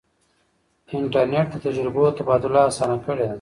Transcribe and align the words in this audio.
انټرنیټ 0.97 1.47
د 1.51 1.55
تجربو 1.65 2.03
تبادله 2.17 2.59
اسانه 2.69 2.97
کړې 3.03 3.25
ده. 3.27 3.29